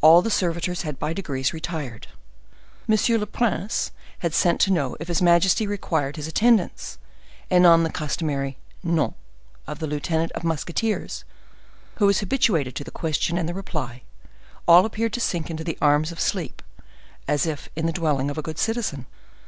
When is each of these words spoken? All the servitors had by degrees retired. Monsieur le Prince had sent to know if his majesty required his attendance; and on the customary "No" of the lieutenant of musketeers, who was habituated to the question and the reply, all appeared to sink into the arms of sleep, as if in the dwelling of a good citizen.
All 0.00 0.22
the 0.22 0.28
servitors 0.32 0.82
had 0.82 0.98
by 0.98 1.12
degrees 1.12 1.54
retired. 1.54 2.08
Monsieur 2.88 3.16
le 3.16 3.26
Prince 3.26 3.92
had 4.18 4.34
sent 4.34 4.60
to 4.62 4.72
know 4.72 4.96
if 4.98 5.06
his 5.06 5.22
majesty 5.22 5.68
required 5.68 6.16
his 6.16 6.26
attendance; 6.26 6.98
and 7.48 7.64
on 7.64 7.84
the 7.84 7.92
customary 7.92 8.56
"No" 8.82 9.14
of 9.68 9.78
the 9.78 9.86
lieutenant 9.86 10.32
of 10.32 10.42
musketeers, 10.42 11.22
who 11.98 12.06
was 12.06 12.18
habituated 12.18 12.74
to 12.74 12.82
the 12.82 12.90
question 12.90 13.38
and 13.38 13.48
the 13.48 13.54
reply, 13.54 14.02
all 14.66 14.84
appeared 14.84 15.12
to 15.12 15.20
sink 15.20 15.48
into 15.48 15.62
the 15.62 15.78
arms 15.80 16.10
of 16.10 16.18
sleep, 16.18 16.60
as 17.28 17.46
if 17.46 17.68
in 17.76 17.86
the 17.86 17.92
dwelling 17.92 18.30
of 18.32 18.38
a 18.38 18.42
good 18.42 18.58
citizen. 18.58 19.06